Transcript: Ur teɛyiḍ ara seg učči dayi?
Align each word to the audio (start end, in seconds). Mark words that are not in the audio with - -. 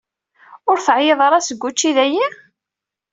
Ur 0.69 0.77
teɛyiḍ 0.85 1.19
ara 1.27 1.45
seg 1.47 1.61
učči 1.67 1.89
dayi? 1.95 2.25